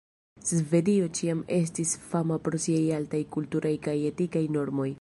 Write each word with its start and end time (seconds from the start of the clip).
Svedio 0.51 1.09
ĉiam 1.19 1.43
estis 1.57 1.91
fama 2.13 2.39
pro 2.47 2.63
siaj 2.65 2.81
altaj 3.01 3.21
kulturaj 3.37 3.75
kaj 3.89 3.97
etikaj 4.13 4.43
normoj. 4.57 4.89